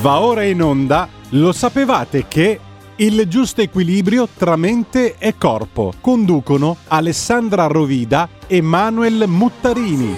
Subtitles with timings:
[0.00, 2.58] Va ora in onda, lo sapevate che
[2.96, 10.16] il giusto equilibrio tra mente e corpo conducono Alessandra Rovida e Manuel Muttarini.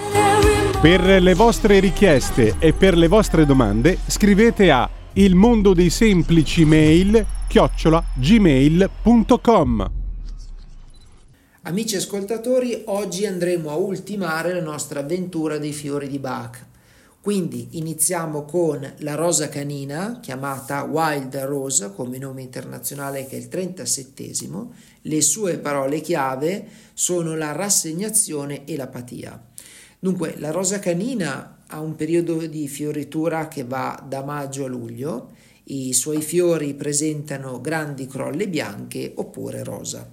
[0.80, 6.64] Per le vostre richieste e per le vostre domande scrivete a il mondo dei semplici
[6.64, 9.90] mail chiocciola gmail.com
[11.62, 16.70] Amici ascoltatori, oggi andremo a ultimare la nostra avventura dei fiori di Bach.
[17.22, 23.46] Quindi iniziamo con la rosa canina, chiamata Wild Rose come nome internazionale che è il
[23.46, 24.32] 37
[25.02, 29.40] Le sue parole chiave sono la rassegnazione e l'apatia.
[30.00, 35.30] Dunque, la rosa canina ha un periodo di fioritura che va da maggio a luglio.
[35.66, 40.10] I suoi fiori presentano grandi crolle bianche oppure rosa.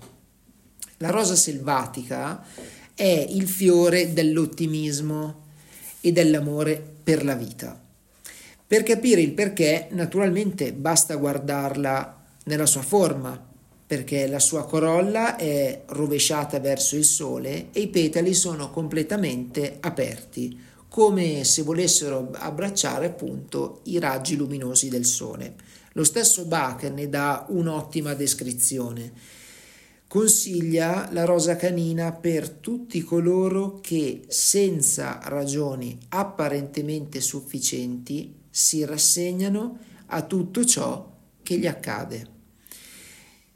[0.98, 2.46] La rosa selvatica
[2.94, 5.48] è il fiore dell'ottimismo
[6.02, 7.82] e dell'amore per la vita.
[8.68, 13.48] Per capire il perché, naturalmente basta guardarla nella sua forma,
[13.88, 20.56] perché la sua corolla è rovesciata verso il sole e i petali sono completamente aperti,
[20.88, 25.56] come se volessero abbracciare appunto i raggi luminosi del sole.
[25.94, 29.14] Lo stesso Bach ne dà un'ottima descrizione
[30.10, 40.24] consiglia la rosa canina per tutti coloro che senza ragioni apparentemente sufficienti si rassegnano a
[40.24, 42.28] tutto ciò che gli accade.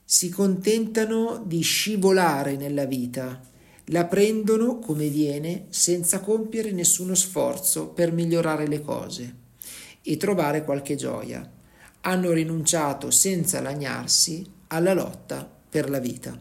[0.05, 3.41] Si contentano di scivolare nella vita,
[3.85, 9.35] la prendono come viene senza compiere nessuno sforzo per migliorare le cose
[10.03, 11.51] e trovare qualche gioia.
[12.01, 16.39] Hanno rinunciato senza lagnarsi alla lotta per la vita.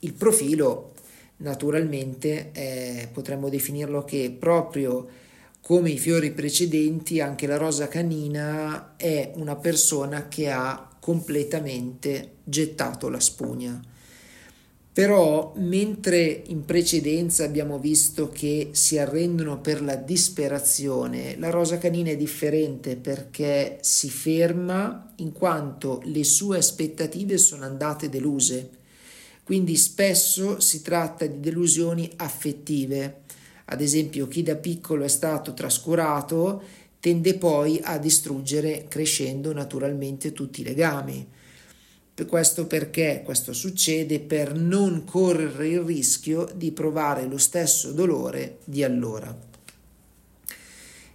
[0.00, 0.94] Il profilo
[1.36, 5.06] naturalmente eh, potremmo definirlo che proprio
[5.60, 13.08] come i fiori precedenti anche la rosa canina è una persona che ha completamente gettato
[13.08, 13.80] la spugna.
[15.00, 22.10] Però mentre in precedenza abbiamo visto che si arrendono per la disperazione, la rosa canina
[22.10, 28.68] è differente perché si ferma in quanto le sue aspettative sono andate deluse.
[29.42, 33.22] Quindi spesso si tratta di delusioni affettive.
[33.64, 36.62] Ad esempio chi da piccolo è stato trascurato
[37.00, 41.26] tende poi a distruggere crescendo naturalmente tutti i legami
[42.26, 48.82] questo perché questo succede per non correre il rischio di provare lo stesso dolore di
[48.82, 49.36] allora.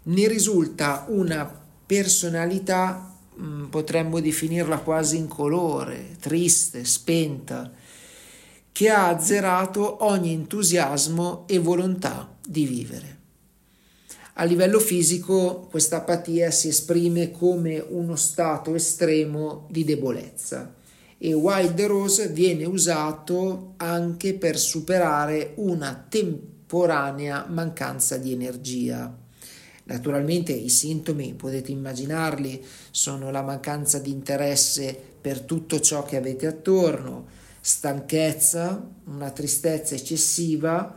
[0.04, 7.72] Ne risulta una personalità, mm, potremmo definirla quasi incolore, triste, spenta,
[8.72, 13.18] che ha azzerato ogni entusiasmo e volontà di vivere.
[14.34, 20.84] A livello fisico questa apatia si esprime come uno stato estremo di debolezza
[21.18, 29.24] e Wild Rose viene usato anche per superare una temporanea mancanza di energia.
[29.86, 36.48] Naturalmente i sintomi, potete immaginarli, sono la mancanza di interesse per tutto ciò che avete
[36.48, 37.28] attorno,
[37.62, 40.96] stanchezza, una tristezza eccessiva,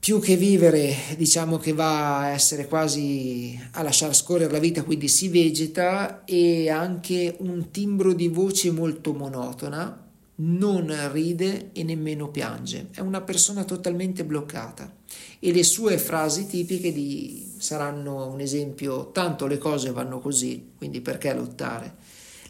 [0.00, 5.08] più che vivere, diciamo che va a essere quasi a lasciare scorrere la vita, quindi
[5.08, 12.88] si vegeta e anche un timbro di voce molto monotona, non ride e nemmeno piange,
[12.94, 14.90] è una persona totalmente bloccata
[15.38, 21.02] e le sue frasi tipiche di, saranno un esempio, tanto le cose vanno così, quindi
[21.02, 21.96] perché lottare?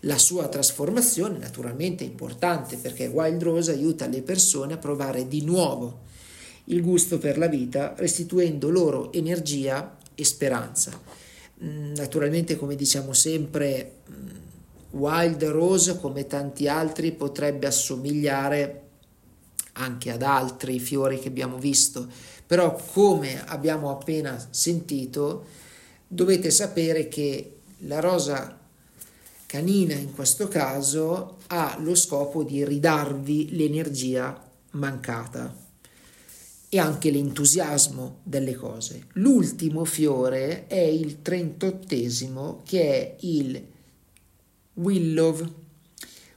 [0.04, 5.42] La sua trasformazione naturalmente è importante perché Wild Rose aiuta le persone a provare di
[5.42, 6.06] nuovo
[6.70, 10.98] il gusto per la vita, restituendo loro energia e speranza.
[11.62, 14.28] Mm, naturalmente, come diciamo sempre, mm,
[14.92, 18.82] Wild Rose, come tanti altri, potrebbe assomigliare
[19.74, 22.08] anche ad altri fiori che abbiamo visto,
[22.46, 25.46] però come abbiamo appena sentito,
[26.06, 28.58] dovete sapere che la rosa
[29.46, 35.59] canina in questo caso ha lo scopo di ridarvi l'energia mancata
[36.72, 39.06] e anche l'entusiasmo delle cose.
[39.14, 43.60] L'ultimo fiore è il trentottesimo che è il
[44.74, 45.54] Willow,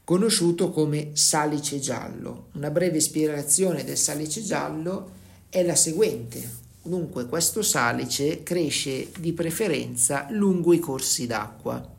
[0.03, 2.47] conosciuto come salice giallo.
[2.53, 5.11] Una breve spiegazione del salice giallo
[5.49, 6.61] è la seguente.
[6.81, 11.91] Dunque questo salice cresce di preferenza lungo i corsi d'acqua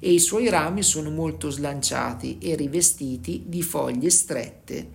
[0.00, 4.90] e i suoi rami sono molto slanciati e rivestiti di foglie strette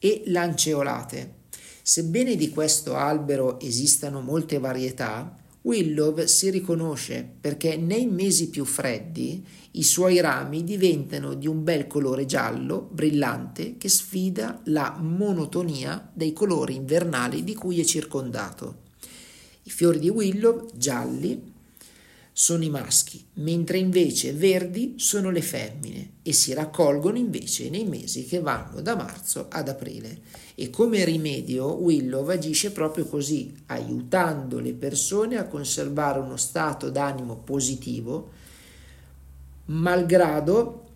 [0.00, 1.40] e lanceolate.
[1.84, 9.44] Sebbene di questo albero esistano molte varietà, Willow si riconosce perché nei mesi più freddi
[9.72, 16.32] i suoi rami diventano di un bel colore giallo, brillante, che sfida la monotonia dei
[16.32, 18.90] colori invernali di cui è circondato.
[19.64, 21.52] I fiori di Willow, gialli,
[22.34, 28.24] sono i maschi, mentre invece verdi sono le femmine e si raccolgono invece nei mesi
[28.24, 30.20] che vanno da marzo ad aprile.
[30.54, 37.36] E come rimedio Willow agisce proprio così, aiutando le persone a conservare uno stato d'animo
[37.36, 38.30] positivo,
[39.66, 40.86] malgrado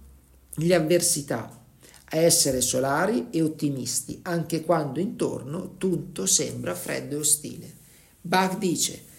[0.55, 1.65] le avversità,
[2.11, 7.75] a essere solari e ottimisti, anche quando intorno tutto sembra freddo e ostile.
[8.21, 9.15] Bach dice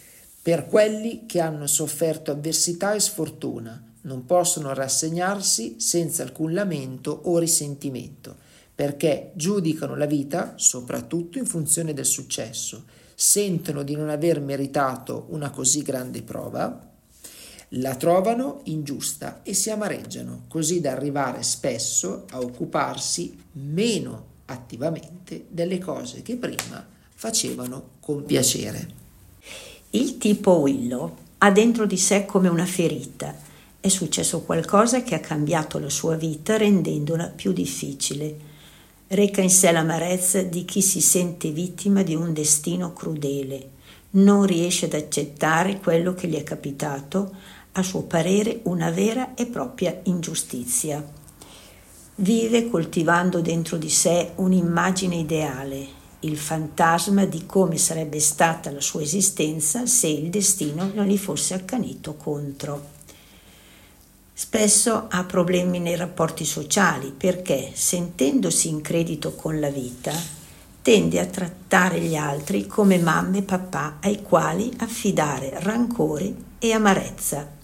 [0.48, 7.38] per quelli che hanno sofferto avversità e sfortuna, non possono rassegnarsi senza alcun lamento o
[7.38, 8.34] risentimento,
[8.74, 15.50] perché giudicano la vita soprattutto in funzione del successo, sentono di non aver meritato una
[15.50, 16.92] così grande prova,
[17.72, 25.80] la trovano ingiusta e si amareggiano, così da arrivare spesso a occuparsi meno attivamente delle
[25.80, 29.07] cose che prima facevano con piacere.
[29.92, 33.34] Il tipo Willow ha dentro di sé come una ferita.
[33.80, 38.38] È successo qualcosa che ha cambiato la sua vita rendendola più difficile.
[39.08, 43.70] Reca in sé l'amarezza di chi si sente vittima di un destino crudele.
[44.12, 47.34] Non riesce ad accettare quello che gli è capitato,
[47.72, 51.02] a suo parere una vera e propria ingiustizia.
[52.16, 55.88] Vive coltivando dentro di sé un'immagine ideale,
[56.22, 61.54] il fantasma di come sarebbe stata la sua esistenza se il destino non gli fosse
[61.54, 62.96] accanito contro.
[64.34, 70.14] Spesso ha problemi nei rapporti sociali perché, sentendosi in credito con la vita,
[70.82, 77.56] tende a trattare gli altri come mamme e papà ai quali affidare rancore e amarezza.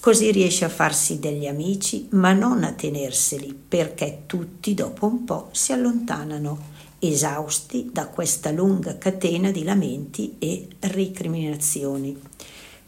[0.00, 5.48] Così riesce a farsi degli amici, ma non a tenerseli, perché tutti dopo un po'
[5.52, 12.18] si allontanano esausti da questa lunga catena di lamenti e ricriminazioni.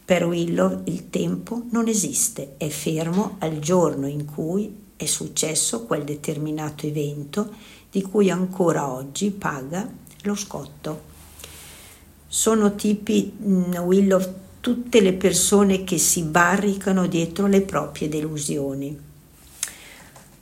[0.05, 6.05] Per Willow il tempo non esiste, è fermo al giorno in cui è successo quel
[6.05, 7.53] determinato evento
[7.91, 9.89] di cui ancora oggi paga
[10.23, 11.03] lo scotto.
[12.27, 19.08] Sono tipi mm, Willow tutte le persone che si barricano dietro le proprie delusioni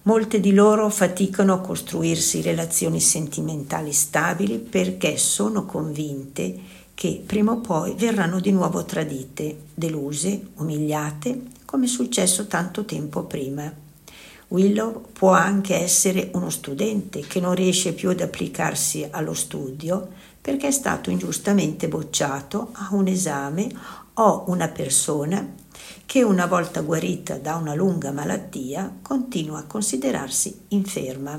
[0.06, 6.56] Molte di loro faticano a costruirsi relazioni sentimentali stabili perché sono convinte
[6.94, 13.24] che prima o poi verranno di nuovo tradite, deluse, umiliate, come è successo tanto tempo
[13.24, 13.68] prima.
[14.48, 20.06] Willow può anche essere uno studente che non riesce più ad applicarsi allo studio
[20.40, 23.66] perché è stato ingiustamente bocciato a un esame
[24.14, 25.64] o una persona
[26.06, 31.38] che una volta guarita da una lunga malattia continua a considerarsi inferma.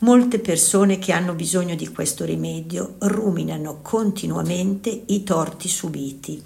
[0.00, 6.40] Molte persone che hanno bisogno di questo rimedio ruminano continuamente i torti subiti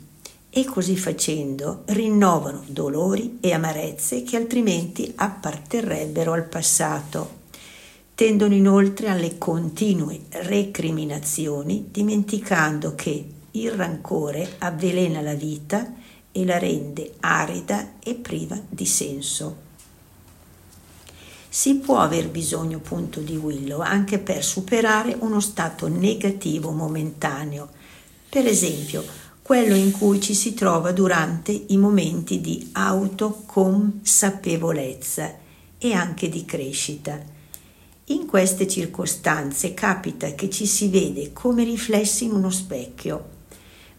[0.48, 7.40] e così facendo rinnovano dolori e amarezze che altrimenti apparterrebbero al passato.
[8.14, 16.00] Tendono inoltre alle continue recriminazioni dimenticando che il rancore avvelena la vita
[16.32, 19.70] e la rende arida e priva di senso.
[21.48, 27.68] Si può aver bisogno appunto di Willow anche per superare uno stato negativo momentaneo,
[28.28, 29.04] per esempio
[29.42, 35.34] quello in cui ci si trova durante i momenti di autoconsapevolezza
[35.76, 37.20] e anche di crescita.
[38.06, 43.41] In queste circostanze capita che ci si vede come riflessi in uno specchio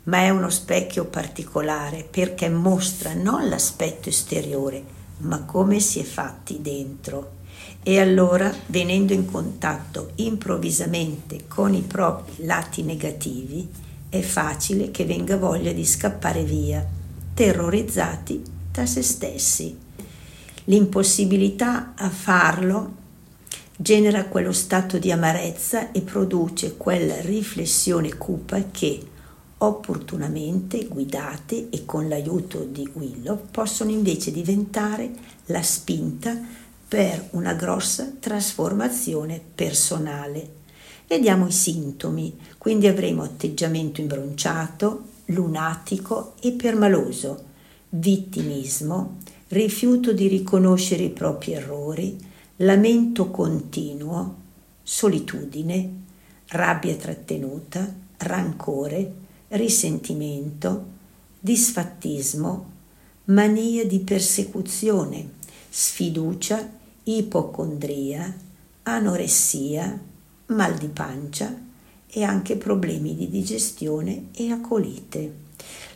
[0.04, 4.84] ma è uno specchio particolare perché mostra non l'aspetto esteriore,
[5.20, 7.42] ma come si è fatti dentro.
[7.84, 13.70] E allora, venendo in contatto improvvisamente con i propri lati negativi,
[14.10, 16.86] è facile che venga voglia di scappare via,
[17.34, 19.78] terrorizzati da se stessi.
[20.66, 23.02] L'impossibilità a farlo
[23.76, 29.02] genera quello stato di amarezza e produce quella riflessione cupa che,
[29.60, 35.12] opportunamente guidate e con l'aiuto di Willow possono invece diventare
[35.46, 36.38] la spinta
[36.88, 40.62] per una grossa trasformazione personale.
[41.08, 47.44] Vediamo i sintomi, quindi avremo atteggiamento imbronciato, lunatico e permaloso,
[47.90, 49.18] vittimismo,
[49.50, 52.18] rifiuto di riconoscere i propri errori,
[52.58, 54.36] lamento continuo,
[54.84, 56.02] solitudine,
[56.48, 59.14] rabbia trattenuta, rancore,
[59.54, 60.86] risentimento,
[61.40, 62.72] disfattismo,
[63.26, 65.34] mania di persecuzione,
[65.70, 66.70] sfiducia,
[67.04, 68.36] ipocondria,
[68.84, 70.00] anoressia,
[70.48, 71.56] mal di pancia
[72.08, 75.42] e anche problemi di digestione e acolite.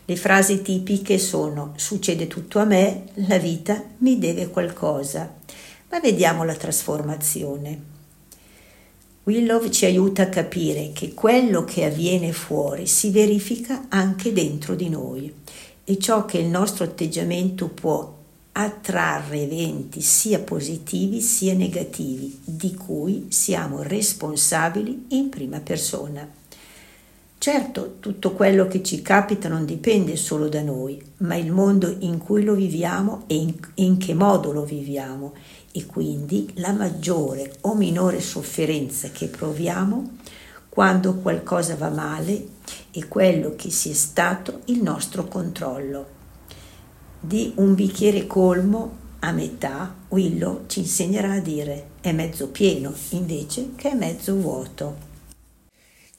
[0.06, 5.36] Le frasi tipiche sono succede tutto a me, la vita mi deve qualcosa.
[5.90, 7.87] Ma vediamo la trasformazione.
[9.28, 14.88] Willow ci aiuta a capire che quello che avviene fuori si verifica anche dentro di
[14.88, 15.34] noi
[15.84, 18.16] e ciò che il nostro atteggiamento può
[18.54, 26.37] attrarre eventi sia positivi sia negativi di cui siamo responsabili in prima persona.
[27.40, 32.18] Certo, tutto quello che ci capita non dipende solo da noi, ma il mondo in
[32.18, 35.34] cui lo viviamo e in, in che modo lo viviamo
[35.72, 40.16] e quindi la maggiore o minore sofferenza che proviamo
[40.78, 42.50] quando qualcosa va male
[42.92, 46.06] è quello che sia stato il nostro controllo.
[47.20, 53.72] Di un bicchiere colmo a metà, Willow ci insegnerà a dire è mezzo pieno invece
[53.76, 55.17] che è mezzo vuoto.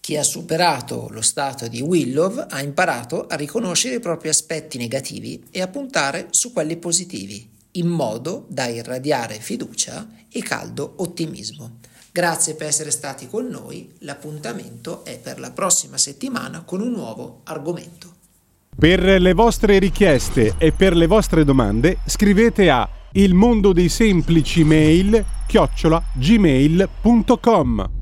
[0.08, 5.44] Chi ha superato lo stato di Willow ha imparato a riconoscere i propri aspetti negativi
[5.50, 11.80] e a puntare su quelli positivi in modo da irradiare fiducia e caldo ottimismo.
[12.10, 17.42] Grazie per essere stati con noi, l'appuntamento è per la prossima settimana con un nuovo
[17.44, 18.10] argomento.
[18.78, 24.64] Per le vostre richieste e per le vostre domande scrivete a il mondo dei semplici
[24.64, 27.97] mail chiocciola gmail.com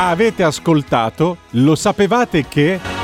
[0.00, 1.38] Avete ascoltato?
[1.50, 2.97] Lo sapevate che...